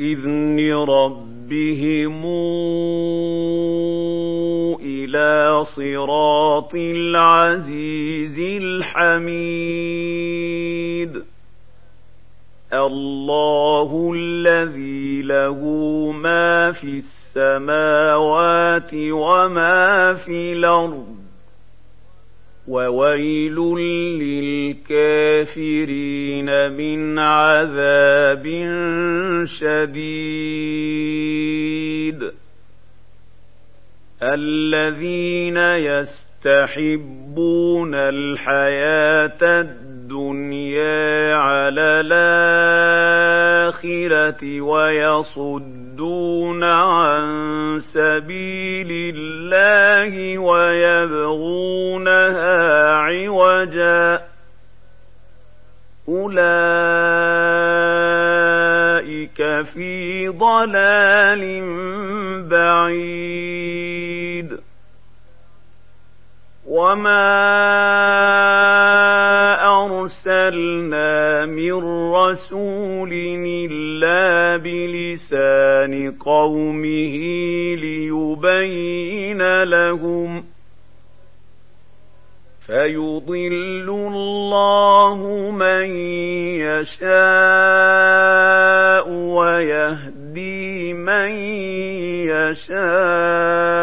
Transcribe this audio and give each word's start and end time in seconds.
بإذن 0.00 0.56
ربهم 0.72 2.24
إلى 4.80 5.64
صراط 5.76 6.74
العزيز 6.74 8.38
الحميد. 8.62 9.62
الله 12.72 14.12
الذي 14.16 15.22
له 15.22 15.64
ما 16.12 16.72
في 16.72 17.02
السماوات 17.36 18.90
وما 18.94 20.14
في 20.14 20.52
الأرض. 20.52 21.16
وويل 22.68 23.56
للكافرين 23.56 25.09
من 26.68 27.18
عذاب 27.18 28.46
شديد. 29.60 31.00
الذين 34.22 35.56
يستحبون 36.46 37.94
الحياة 37.94 39.42
الدنيا 39.42 41.34
على 41.34 42.02
الآخرة 43.60 44.60
ويصدون 44.60 46.64
عن 46.64 47.80
سبيل 47.94 49.14
الله 49.16 50.38
ويبغونها 50.38 52.08
عوجا. 52.88 54.29
أولئك 56.30 57.66
في 59.74 60.28
ضلال 60.28 61.62
بعيد. 62.48 63.90
وما 66.66 67.30
أرسلنا 69.66 71.46
من 71.46 71.72
رسول 72.12 73.12
إلا 73.46 74.56
بلسان 74.56 76.12
قومه 76.12 77.16
ليبين 77.74 79.62
لهم 79.62 80.44
فيضل 82.66 83.88
الله 83.88 85.50
من 85.50 85.96
يشاء 87.00 87.90
ويهدي 89.10 90.92
من 90.92 91.30
يشاء 92.30 93.80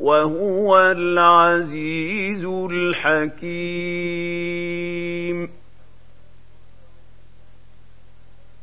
وهو 0.00 0.78
العزيز 0.78 2.44
الحكيم 2.44 4.06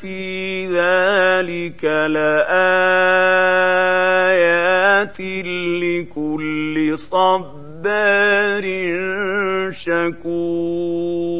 في 0.00 0.66
ذلك 0.66 1.84
لآيات 1.84 2.40
لكل 5.82 6.98
صبار 7.10 8.64
شكور. 9.84 11.39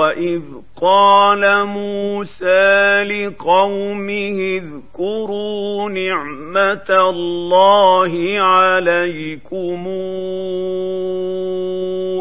وإذ 0.00 0.42
قال 0.80 1.66
موسى 1.66 3.02
لقومه 3.02 4.38
اذكروا 4.58 5.90
نعمة 5.90 6.90
الله 6.90 8.40
عليكم 8.40 9.86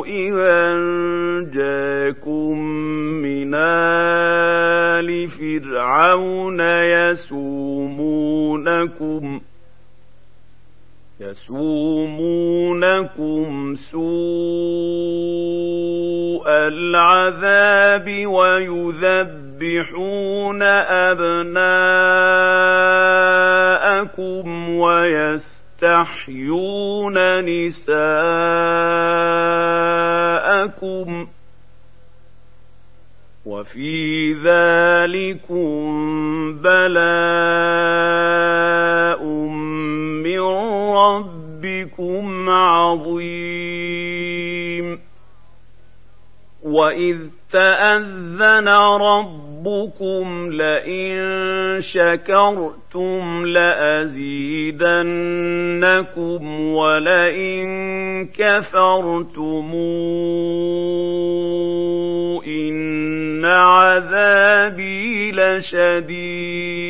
إذا 0.07 0.79
جاكم 1.53 2.59
من 3.21 3.55
آل 3.55 5.27
فرعون 5.29 6.59
يسومونكم 7.89 8.39
يسومونكم 11.21 12.55
سوء 13.91 14.09
العذاب 16.49 18.27
ويذبحون 18.27 19.59
أبناءكم 20.63 21.49
ويستحيون 24.69 26.25
نساءكم 27.45 27.99
وفي 33.45 34.33
ذلكم 34.33 35.79
بلاء 36.61 38.48
عظيم. 42.89 44.49
وإذ 46.63 47.17
تأذن 47.51 48.67
ربكم 49.01 50.49
لئن 50.51 51.81
شكرتم 51.93 53.45
لأزيدنكم 53.45 54.71
ولئن 56.71 57.69
كفرتم 58.27 59.73
إن 62.47 63.45
عذابي 63.45 65.31
لشديد. 65.31 66.89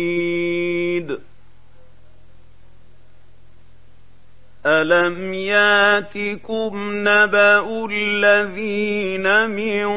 ألم 4.65 5.33
ياتكم 5.33 6.71
نبأ 6.93 7.87
الذين 7.91 9.49
من 9.49 9.87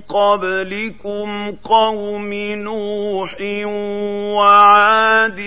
قبلكم 0.00 1.52
قوم 1.64 2.32
نوح 2.34 3.36
وعاد 4.36 5.40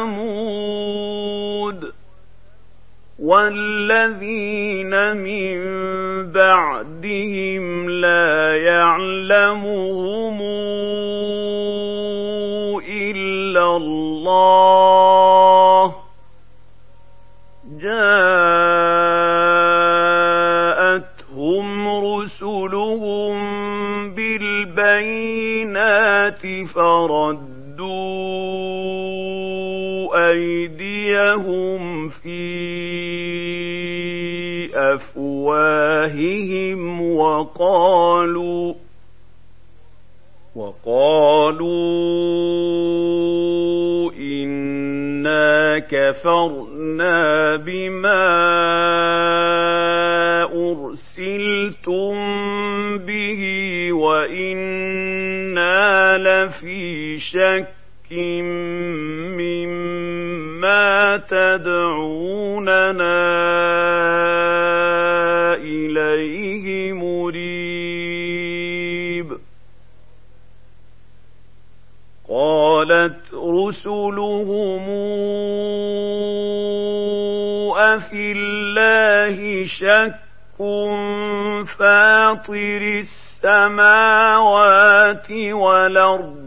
وثمود 0.00 1.04
والذين 3.18 5.16
من 5.16 5.56
بعدهم 6.32 7.90
لا 7.90 8.56
يعلمهم 8.56 10.42
إلا 12.88 13.76
الله 13.76 15.23
فردوا 26.66 27.94
أيديهم 30.30 32.08
في 32.08 32.44
أفواههم 35.74 37.00
وقالوا 37.16 38.74
وقالوا 40.56 41.64
إنا 44.12 45.78
كفرنا 45.78 47.56
بما 47.56 48.44
أرسلتم 51.64 52.98
به 52.98 53.42
وإنا 53.92 55.38
لفي 56.18 57.18
شك 57.18 57.68
مما 59.38 61.16
تدعوننا 61.16 62.04
إليه 65.54 66.92
مريب 66.92 67.34
قالت 72.28 73.34
رسلهم 73.34 74.84
أفي 77.76 78.32
الله 78.36 79.66
شك 79.66 80.23
فاطر 81.64 83.02
السماوات 83.44 85.30
والأرض 85.30 86.44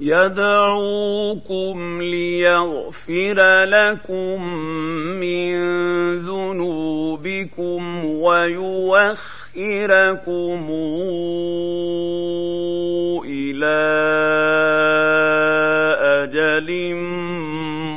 يدعوكم 0.00 1.76
ليغفر 2.02 3.64
لكم 3.64 4.42
من 5.20 5.58
ذنوبكم 6.18 8.04
ويوخركم 8.04 9.18
إلى 13.24 13.78
أجل 16.22 16.94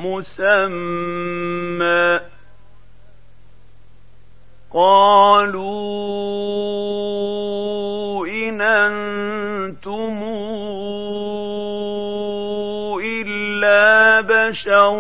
مسمى. 0.06 1.90
قالوا 4.73 5.71
إن 8.27 8.62
أنتم 8.62 10.18
إلا 13.03 14.21
بشر 14.21 14.95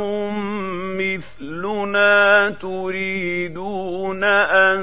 مثلنا 0.99 2.49
تريدون 2.61 4.23
أن 4.23 4.81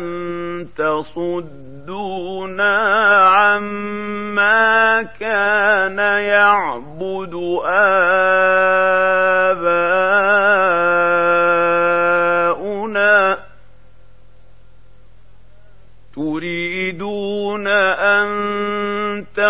تصدونا 0.77 2.77
عما 3.29 5.03
كان 5.03 5.99
يعبد 6.19 7.35
آباؤنا 7.65 8.08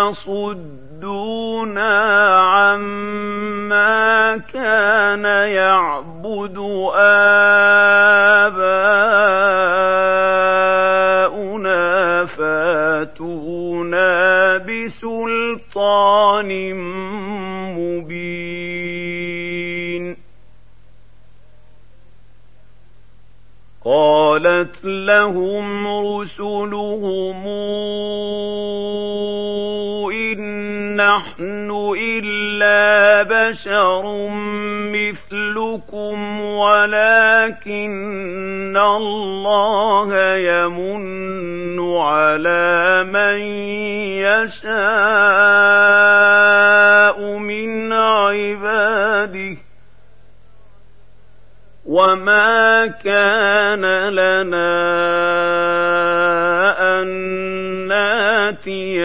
تصدونا 0.09 1.91
عما 2.39 3.38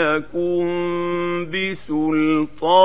ناتيكم 0.05 0.65
بسلطان 1.51 2.84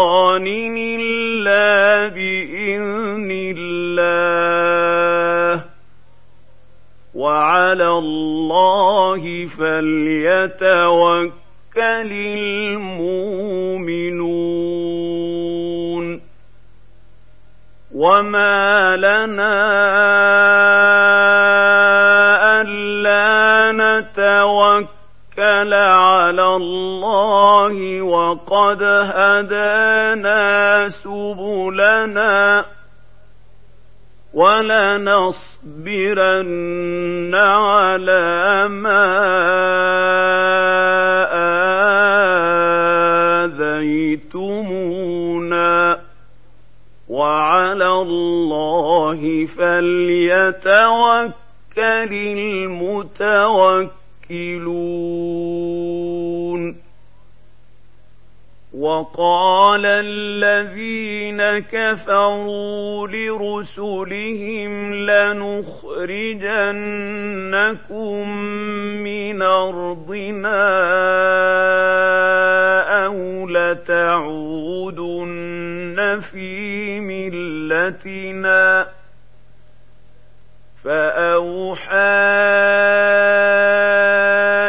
المتوكلون 54.30 54.90
وقال 58.74 59.86
الذين 59.86 61.60
كفروا 61.60 63.08
لرسلهم 63.08 64.94
لنخرجنكم 64.94 66.00
من 69.04 69.42
أرضنا 69.42 70.70
أو 73.06 73.48
لتعودن 73.50 75.00
في 76.32 77.00
ملتنا. 77.00 78.88
فأوحى 80.84 81.90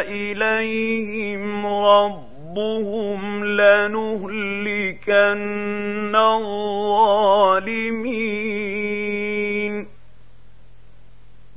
إليهم 0.09 1.65
ربهم 1.67 3.45
لنهلكن 3.45 4.91
الظالمين 6.15 7.01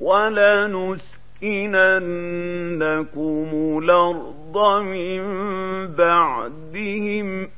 ولنسكننكم 0.00 0.98
الأرض 3.82 4.82
من 4.82 5.22
بعدهم 5.94 7.48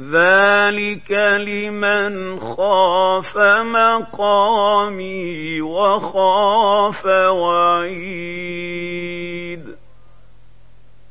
ذلك 0.00 1.10
لمن 1.38 2.40
خاف 2.40 3.38
مقامي 3.62 5.60
وخاف 5.60 7.06
وعيد 7.30 8.44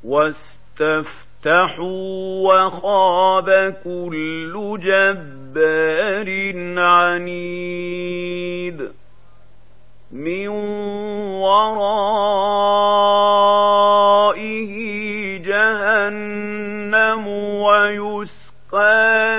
واستفتحوا 0.04 1.86
وخاب 2.44 3.76
كل 3.84 4.78
جبار 4.84 6.30
عنيد 6.80 8.24
من 10.12 10.48
ورائه 11.42 12.64
جهنم 15.38 17.28
ويسر 17.28 18.33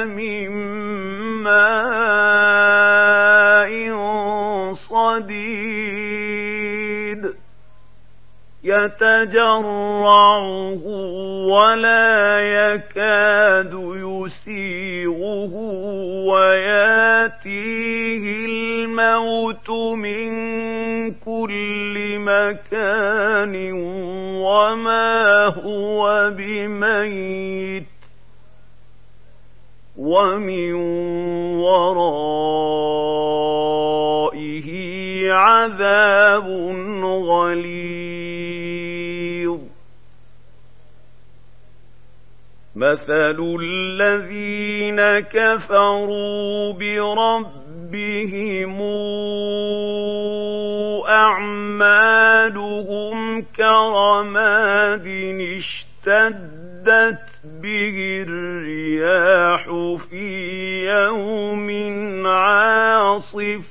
من 0.05 0.51
ماء 1.43 2.75
صديد 4.75 6.15
يتجرعه 8.65 10.47
ولا 11.53 12.41
يكاد 12.41 13.73
يسيغه 13.97 15.55
وياتيه 16.29 18.25
الموت 18.47 19.71
من 19.71 20.31
كل 21.13 22.19
مكان 22.19 23.73
وما 24.43 25.47
هو 25.47 26.31
بميت 26.37 27.94
ومن 30.15 30.73
ورائه 31.65 33.29
عذاب 35.33 36.47
غليظ 37.05 37.75
مثل 42.77 43.59
الذين 43.61 45.01
كفروا 45.21 46.73
بربهم 46.73 48.81
أعمالهم 51.75 53.43
كرماد 53.57 55.07
اشتدت 55.59 57.34
به 57.65 58.25
الرياح 58.29 59.65
في 60.11 60.29
يوم 60.85 61.69
عاصف. 62.27 63.65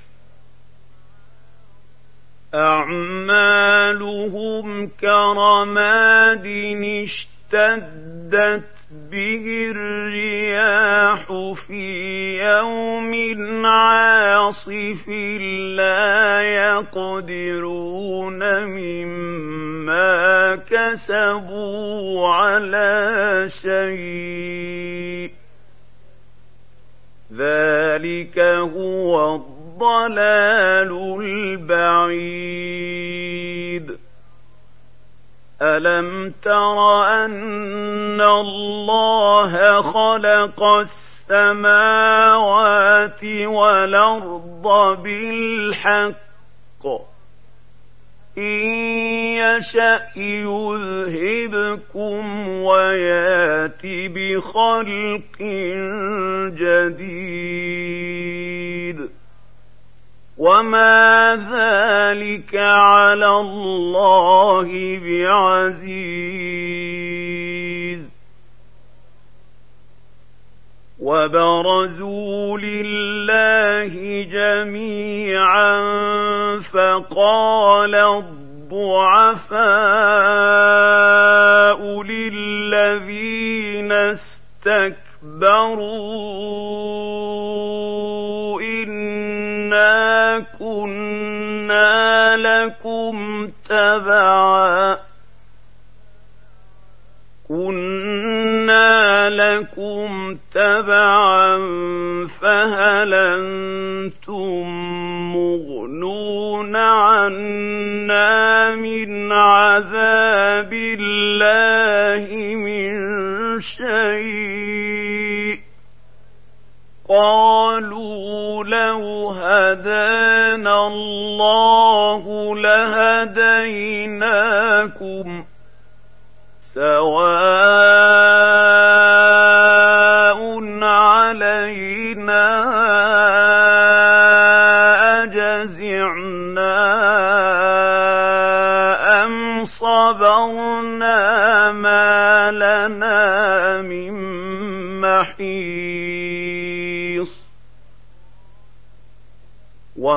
أعمالهم 2.55 3.97
كرماد 4.88 6.45
اشتدت 7.03 8.82
به 9.13 9.72
الرياح 9.75 11.25
في 11.67 11.86
يوم 12.43 13.12
عاصف 13.65 15.08
لا 15.77 16.41
يقدرون 16.41 18.41
مما 18.65 20.55
كسبوا 20.55 22.27
على 22.27 23.48
شيء. 23.62 25.32
ذلك 27.38 28.39
هو 28.39 29.36
الضلال 29.36 30.91
البعيد. 31.22 32.62
ألم 35.63 36.34
تر 36.43 37.03
أن 37.03 38.22
الله 38.22 39.82
خلق 39.82 40.63
السماوات 41.29 43.24
والأرض 43.46 44.98
بالحق 45.03 46.24
إن 48.38 48.70
يشأ 49.38 50.01
يذهبكم 50.17 52.48
ويات 52.50 53.82
بخلق 53.86 55.41
جديد 56.58 58.72
وما 60.43 61.35
ذلك 61.35 62.55
على 62.55 63.27
الله 63.27 64.67
بعزيز 65.00 66.43
وبرزوا 71.00 72.57
لله 72.57 73.93
جميعا 74.23 75.79
فقال 76.73 77.95
الضعفاء 77.95 79.23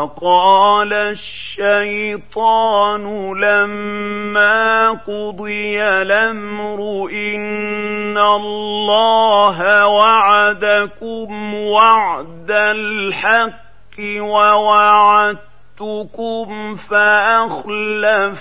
وقال 0.07 0.93
الشيطان 0.93 3.05
لما 3.41 4.91
قضي 4.91 5.83
الأمر 5.83 7.09
إن 7.13 8.19
الله 8.19 9.87
وعدكم 9.87 11.55
وعد 11.55 12.51
الحق 12.51 13.99
ووعدتكم 14.19 15.37
فأخلفتكم 16.91 18.37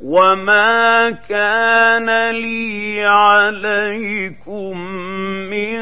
وما 0.00 1.10
كان 1.10 2.30
لي 2.30 3.04
عليكم 3.04 4.78
من 5.50 5.78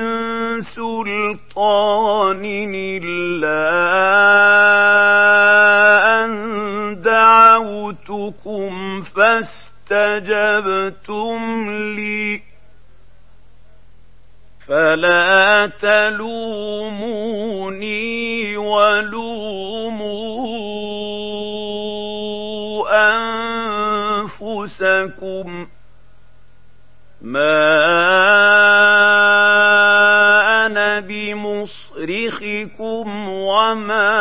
سلطان 0.61 2.45
إلا 2.75 3.67
أن 6.25 6.33
دعوتكم 7.03 9.03
فاستجبتم 9.03 9.77
اسْتَجَبْتُمْ 9.87 11.71
لِي 11.71 12.43
فَلَا 14.67 15.71
تَلُومُونِي 15.81 16.97
وَلُومُوا 18.57 19.76
أَنفُسَكُم 25.07 25.67
مَّا 27.23 27.87
أَنَا 30.67 31.01
بِمُصْرِخِكُمْ 31.01 32.49
وَمَا 33.29 34.13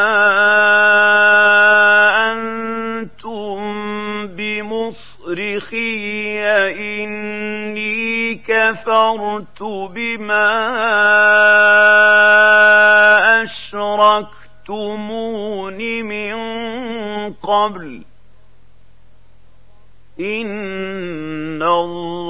أَنتُم 2.32 3.58
بِمُصْرِخِيَّ 4.28 5.76
إِنِّي 7.04 8.36
كَفَرْتُ 8.36 9.64
بِمَا 9.94 10.52
أَشْرَكْتُمُونِ 13.44 14.44
مِن 16.04 16.36
قَبْلُ 17.34 18.05
إِنَّ 20.20 21.64
الظَّالِمِينَ 21.64 22.28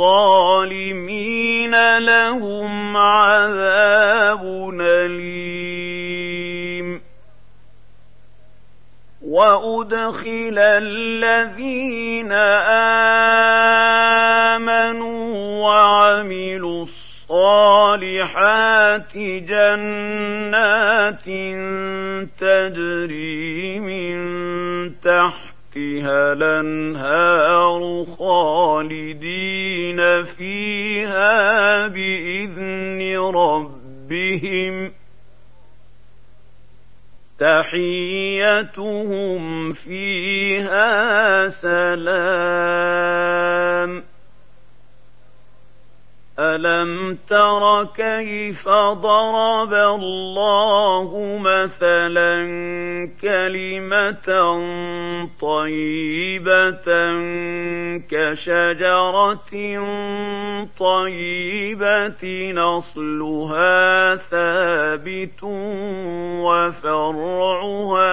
لَهُمْ 1.97 2.97
عَذَابٌ 2.97 4.41
أَلِيمٌ 4.81 6.45
وَأُدْخِلَ 9.21 10.57
الَّذِينَ 10.57 12.31
آمَنُوا 14.55 15.63
وَعَمِلُوا 15.65 16.83
الصَّالِحَاتِ 17.29 18.17
جَنَّاتٍ 19.49 21.25
تَجْرِي 22.39 23.79
مِن 23.79 24.15
تَحْتِهَا 25.01 25.44
تحتها 25.75 26.33
الأنهار 26.33 28.05
خالدين 28.19 29.99
فيها 30.23 31.87
بإذن 31.87 33.17
ربهم. 33.17 34.91
تحيتهم 37.39 38.63
فيها 39.73 41.49
سلام. 41.49 42.85
أَلَمْ 46.39 47.17
تَرَ 47.29 47.83
كَيْفَ 47.95 48.69
ضَرَبَ 48.69 49.73
اللَّهُ 49.73 51.37
مَثَلًا 51.39 52.35
كَلِمَةً 53.21 54.27
طَيِّبَةً 55.41 56.87
كَشَجَرَةٍ 58.11 59.53
طَيِّبَةٍ 60.79 62.23
أَصْلُهَا 62.77 64.15
ثَابِتٌ 64.15 65.43
وَفَرْعُهَا 66.43 68.11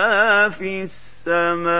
فِي 0.48 0.82
السَّمَاءِ 1.26 1.72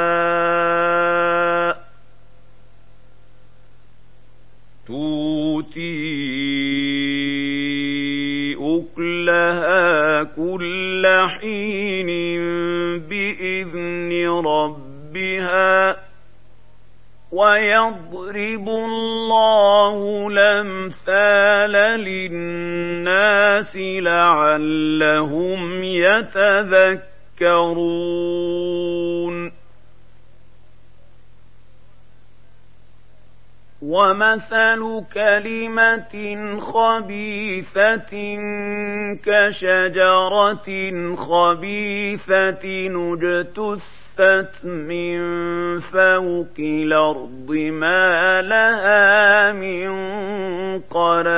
وَيَضْرِبُ 17.63 18.69
اللَّهُ 18.69 20.29
الْأَمْثَالَ 20.29 21.73
لِلنَّاسِ 22.01 23.77
لَعَلَّهُمْ 24.03 25.85
يَتَذَكَّرُونَ. 25.85 27.13
وَمَثَلُ 33.83 35.05
كَلِمَةٍ 35.15 36.15
خَبِيثَةٍ 36.61 38.15
كَشَجَرَةٍ 39.27 40.69
خَبِيثَةٍ 41.17 42.67
اجْتُثَّتْ 44.23 44.65
مِن 44.65 45.21
فَوْقِ 45.80 46.58
الْأَرْضِ 46.58 47.50
مَا 47.50 48.43
لَهَا 48.43 49.52
مِن 49.52 49.89
قَرَارٍ 50.80 51.32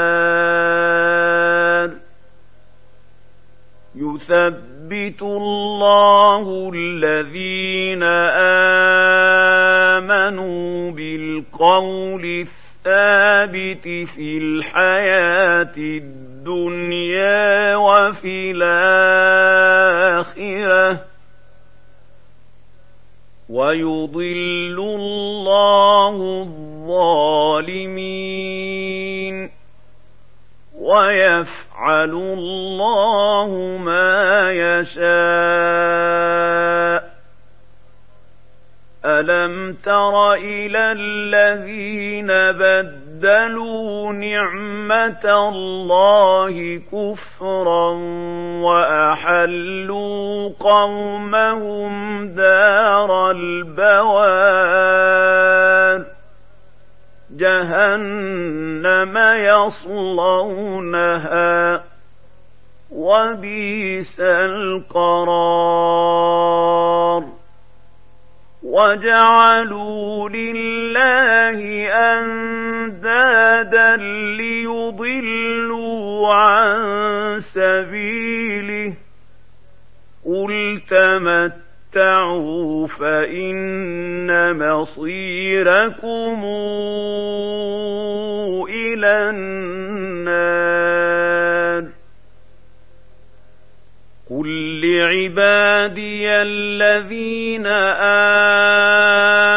يُثَبِّتُ 3.95 5.23
اللَّهُ 5.23 6.71
الَّذِينَ 6.75 8.03
آمَنُوا 10.03 10.91
بِالْقَوْلِ 10.91 12.25
الثَّابِتِ 12.25 13.85
فِي 14.15 14.39
الْحَيَاةِ 14.39 15.77
الدُّنْيَا 15.77 17.77
وَفِي 17.77 18.51
الْآخِرَةِ 18.57 19.55
ۖ 20.95 20.99
وَيُضِلُّ 23.55 24.79
اللَّهُ 24.79 26.43
الظَّالِمِينَ 26.43 27.75
وَيَفْعَلُ 30.79 32.11
اللَّهُ 32.11 33.51
مَا 33.79 34.51
يَشَاءُ. 34.51 35.05
أَلَمْ 39.05 39.73
تَرَ 39.73 40.35
إِلَى 40.35 40.93
الَّذِينَ 40.93 42.31
بَدَّلُوا 43.15 44.13
نِعْمَةَ 44.13 45.25
اللَّهِ 45.25 46.81
كُفْرًا 46.93 47.91
وَأَحَلُّوا 48.67 50.51
قَوْمَهُمْ 50.61 52.27
دَارَ 52.35 53.31
الْبَوَارِ 53.31 54.35
جهنم 57.31 59.19
يصلونها 60.15 61.15
وبئس 62.91 64.21
القرار 64.21 66.04
وجعلوا 68.75 70.29
لله 70.29 71.89
أندادا 72.13 73.97
ليضلوا 74.37 76.35
عن 76.35 77.41
سبيله. 77.41 78.95
قل 80.27 80.81
تمت 80.91 81.65
تَمَتَّعُوا 81.95 82.87
فَإِنَّ 82.87 84.59
مَصِيرَكُمْ 84.59 86.45
إِلَى 88.69 89.31
النَّارِ. 89.31 91.14
قُل 94.35 94.51
لِّعِبَادِيَ 94.81 96.27
الَّذِينَ 96.31 97.67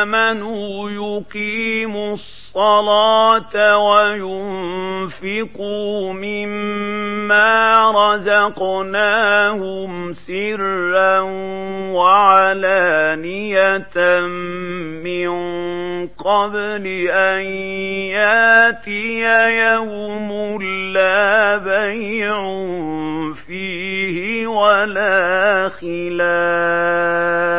آمَنُوا 0.06 0.90
يُقِيمُوا 0.90 2.14
الصَّلَاةَ 2.14 3.78
وَيُنفِقُوا 3.88 5.34
مِمَّا 6.14 7.92
رَزَقْنَاهُمْ 7.92 9.34
سِرًّا 10.14 11.20
وَعَلَانِيَةً 11.98 13.48
مِّن 15.04 15.30
قَبْلِ 16.08 16.86
أَن 17.10 17.42
يَأْتِيَ 18.14 19.24
يَوْمٌ 19.74 20.62
لَّا 20.94 21.58
بَيْعٌ 21.58 22.67
خِلَالٌ 25.82 27.58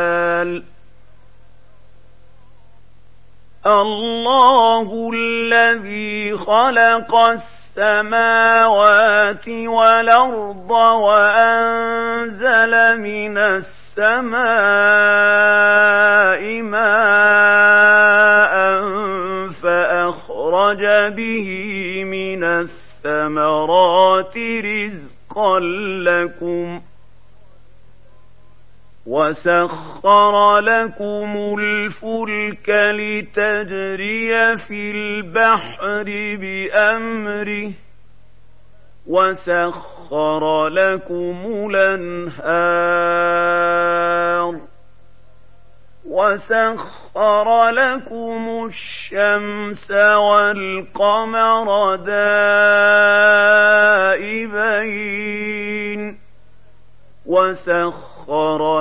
الله 3.67 5.11
الذي 5.15 6.37
خلق 6.37 7.15
السماوات 7.79 9.49
والأرض 9.49 10.71
وأنزل 11.01 12.73
من 13.01 13.39
السماء 13.39 14.43
ماء 16.63 16.89
فأخرج 19.63 20.87
به 21.17 21.49
من 22.05 22.45
الثمرات 22.45 24.37
رزقا 24.65 25.59
لكم. 26.05 26.81
وسخر 29.09 30.59
لكم 30.59 31.57
الفلك 31.59 32.69
لتجري 32.69 34.57
في 34.57 34.91
البحر 34.91 36.05
بأمره 36.41 37.73
وسخر 39.07 40.69
لكم 40.69 41.69
الأنهار 43.09 44.61
وسخر 46.07 47.69
لكم 47.69 48.69
الشمس 48.69 49.91
والقمر 49.91 51.97
دائبين 54.89 56.19
وسخر 57.27 58.08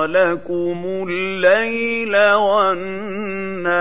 لكم 0.06 1.06
الليل 1.08 2.16
والنهار 2.34 3.78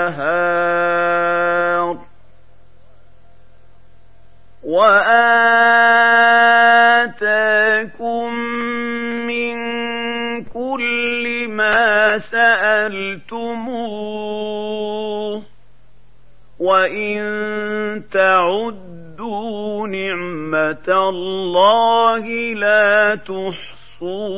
وآتاكم 7.08 8.34
من 9.27 9.58
كل 10.43 11.47
ما 11.49 12.17
سألتموه 12.17 13.47
وإن 16.60 17.23
تعدوا 18.12 19.88
نعمة 19.88 21.10
الله 21.10 22.27
لا 22.53 23.15
تحصوها 23.15 24.38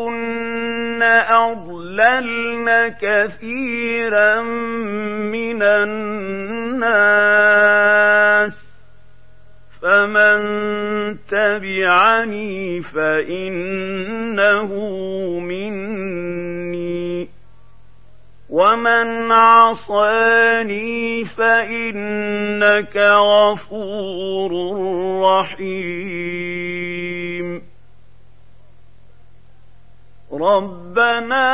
أضللن 1.28 2.88
كثيرا 3.00 4.42
من 5.32 5.62
الناس. 5.62 6.24
فمن 9.82 10.40
تبعني 11.28 12.82
فإنه 12.82 14.68
مني 15.40 16.23
ومن 18.54 19.32
عصاني 19.32 21.24
فإنك 21.24 22.96
غفور 22.96 24.52
رحيم 25.22 26.54
ربنا 30.32 31.50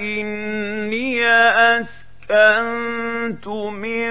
إني 0.00 1.24
أسكنت 2.30 3.48
من 3.48 4.10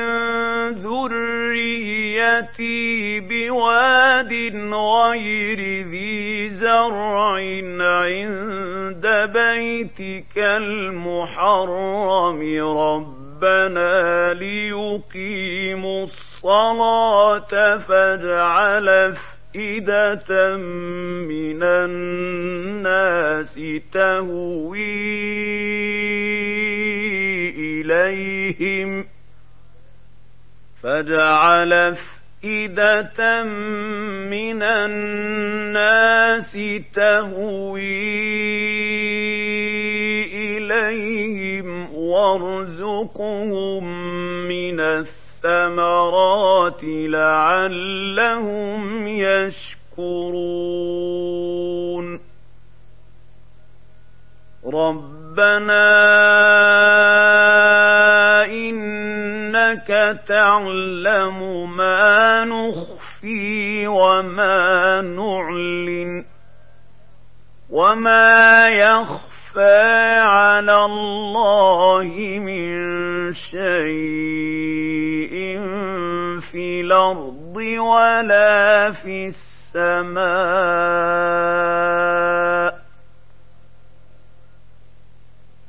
ذريتي 0.85 2.79
بواد 3.19 4.33
غير 4.73 5.87
ذي 5.87 6.49
زرع 6.49 7.33
عند 7.81 9.07
بيتك 9.33 10.37
المحرم. 10.37 12.39
ربنا 12.77 14.33
ليقيموا 14.33 16.03
الصلاة 16.03 17.77
فاجعل 17.77 19.13
أفئدة 19.55 20.57
من 21.29 21.63
الناس 21.63 23.59
تهوي 23.93 24.79
إليهم 27.81 29.05
فاجعل 30.83 31.73
أفئدة 31.73 33.43
من 34.33 34.63
الناس 34.63 36.57
تهوي 36.95 38.13
إليهم 40.57 41.93
وارزقهم 41.93 43.83
من 44.47 44.79
الثمرات 44.79 45.22
لعلهم 47.07 49.07
يشكرون. 49.07 49.73
ربنا 54.73 55.89
إنك 58.45 60.19
تعلم 60.27 61.69
ما 61.77 62.45
نخفي 62.45 63.87
وما 63.87 65.01
نعلن 65.01 66.25
وما 67.69 68.69
يخفى 68.69 70.17
على 70.19 70.85
الله 70.85 72.39
من 72.39 73.33
شيء. 73.33 74.62
الأرض 76.93 77.55
ولا 77.79 78.91
في 78.91 79.33
السماء. 79.75 80.23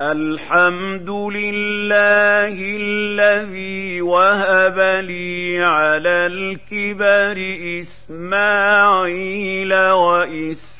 الحمد 0.00 1.10
لله 1.10 2.56
الذي 2.60 4.02
وهب 4.02 4.78
لي 4.78 5.64
على 5.64 6.26
الكبر 6.26 7.36
إسماعيل 7.80 9.74
وإسحاق. 9.74 10.74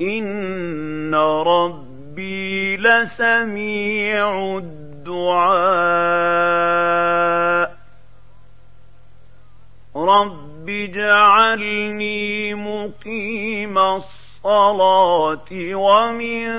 إن 0.00 1.14
ربي 1.14 2.76
لسميع 2.76 4.60
الدعاء. 5.06 7.76
رب 9.96 10.68
اجعلني 10.68 12.54
مقيم 12.54 13.78
الصلاة 13.78 15.74
ومن 15.74 16.52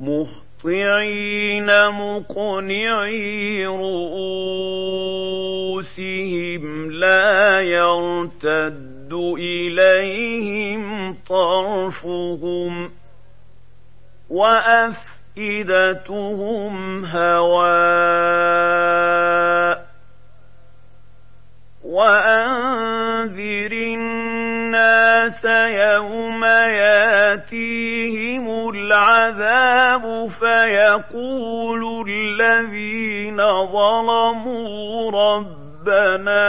مهطعين 0.00 1.88
مقنعي 1.88 3.66
رؤوسهم 3.66 4.26
لا 6.90 7.60
يرتد 7.60 9.12
إليهم 9.38 11.14
طرفهم. 11.28 12.90
وافئدتهم 15.36 17.04
هواء 17.04 18.56
وانذر 21.84 23.72
الناس 23.72 25.44
يوم 25.44 26.44
ياتيهم 26.44 28.68
العذاب 28.68 30.30
فيقول 30.40 32.10
الذين 32.10 33.36
ظلموا 33.66 35.10
ربنا 35.10 36.46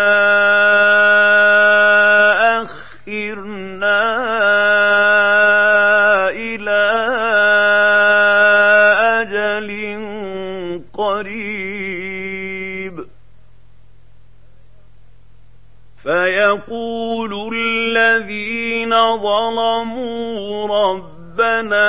فيقول 16.08 17.52
الذين 17.56 18.92
ظلموا 19.18 20.68
ربنا 20.68 21.88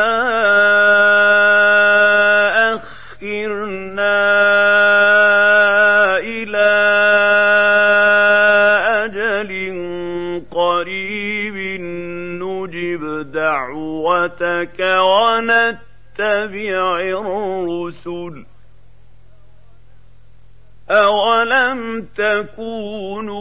أخرنا 2.74 4.18
إلى 6.18 6.74
أجل 9.04 9.50
قريب 10.50 11.80
نجب 12.42 13.32
دعوتك 13.32 14.80
ونتبع 14.98 15.78
الرسل 17.00 17.57
أولم 20.90 22.06
تكونوا 22.16 23.38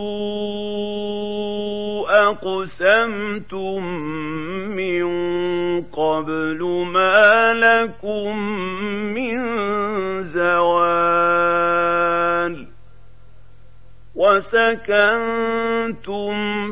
أقسمتم 2.30 3.84
من 4.76 5.08
قبل 5.82 6.64
ما 6.94 7.54
لكم 7.54 8.38
من 9.14 9.38
زوال 10.24 11.48
وسكنتم 14.16 15.54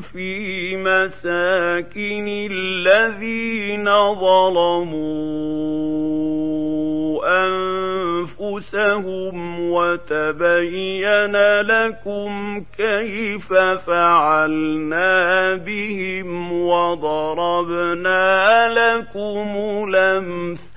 في 0.02 0.76
مساكن 0.78 2.28
الذين 2.52 3.86
ظلموا 4.16 5.56
أنفسهم 8.56 9.60
وتبين 9.72 11.36
لكم 11.62 12.64
كيف 12.78 13.54
فعلنا 13.88 15.56
بهم 15.56 16.52
وضربنا 16.52 18.28
لكم 18.68 19.56
الأمثال 19.90 20.76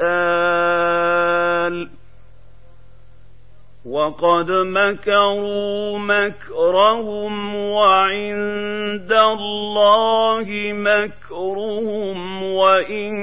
وقد 3.89 4.51
مكروا 4.51 5.99
مكرهم 5.99 7.55
وعند 7.55 9.13
الله 9.13 10.47
مكرهم 10.73 12.43
وإن 12.43 13.15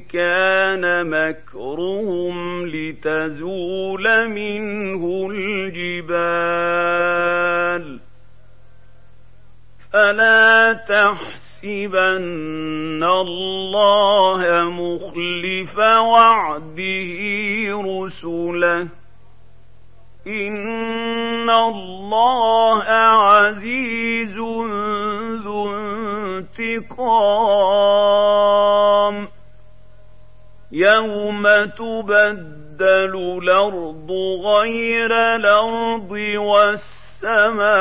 كان 0.00 1.10
مكرهم 1.10 2.66
لتزول 2.66 4.28
منه 4.28 5.28
الجبال 5.30 6.64
فلا 9.92 10.72
تحسبن 10.88 12.14
الله 13.04 14.62
مخلف 14.70 15.78
وعده 15.78 17.20
رسله 17.70 19.03
إن 20.26 21.50
الله 21.50 22.82
عزيز 22.82 24.36
ذو 25.44 25.74
انتقام 26.58 27.94
يوم 30.72 31.42
تبدل 31.78 33.38
الأرض 33.42 34.10
غير 34.44 35.12
الأرض 35.12 36.10
والسماوات 37.20 37.74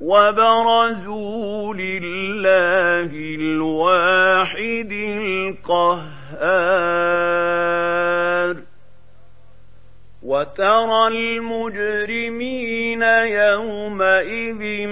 وبرزوا 0.00 1.74
لله 1.74 3.10
الواحد 3.34 4.92
القهار 5.72 6.32
وترى 10.32 11.08
المجرمين 11.08 13.02
يومئذ 13.42 14.88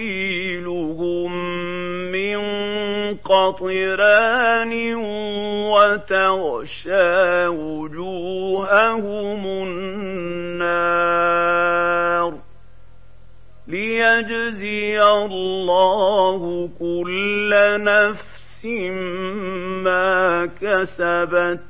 من 2.13 2.39
قطران 3.17 4.73
وتغشى 5.73 7.47
وجوههم 7.47 9.43
النار. 9.47 10.69
ليجزي 13.69 15.03
الله 15.03 16.69
كل 16.79 17.51
نفس 17.85 18.65
ما 19.85 20.47
كسبت 20.61 21.61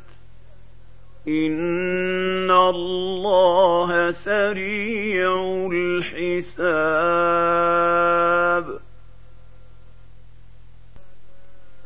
إن 1.29 2.51
الله 2.51 4.11
سريع 4.11 5.69
الحساب 5.73 7.19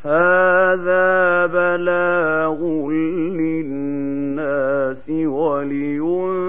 هذا 0.04 1.46
بلاغ 1.46 2.60
للناس 3.40 5.10
ولينذروا 5.10 6.42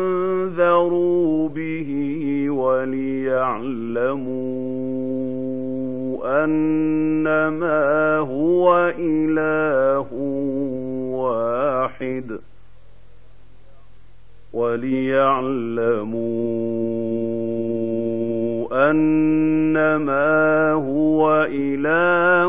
وليعلموا 3.54 4.44
أنما 6.44 8.18
هو 8.18 8.94
إله 9.00 10.08
واحد 11.14 12.40
وليعلموا 17.84 18.90
أنما 18.92 20.72
هو 20.72 21.48
إله 21.50 22.48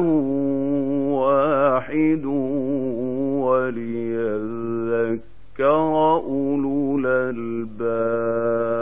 واحد 1.10 2.24
وليذكر 3.44 5.14
أولو 6.26 6.98
الألباب 6.98 8.73